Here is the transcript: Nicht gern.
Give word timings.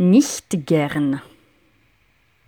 Nicht 0.00 0.64
gern. 0.64 1.20